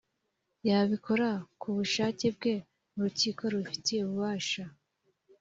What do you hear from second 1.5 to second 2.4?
ku bushake